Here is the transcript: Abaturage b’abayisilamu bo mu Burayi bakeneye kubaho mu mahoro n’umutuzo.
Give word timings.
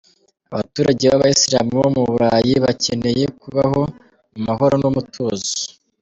Abaturage 0.53 1.03
b’abayisilamu 1.07 1.71
bo 1.81 1.87
mu 1.95 2.03
Burayi 2.09 2.53
bakeneye 2.65 3.23
kubaho 3.41 3.81
mu 4.33 4.39
mahoro 4.47 4.73
n’umutuzo. 4.81 5.49